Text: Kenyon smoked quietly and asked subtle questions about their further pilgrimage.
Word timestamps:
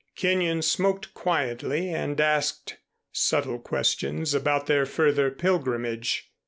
Kenyon 0.15 0.63
smoked 0.63 1.13
quietly 1.13 1.89
and 1.91 2.19
asked 2.19 2.77
subtle 3.11 3.59
questions 3.59 4.33
about 4.33 4.65
their 4.65 4.87
further 4.87 5.29
pilgrimage. 5.29 6.31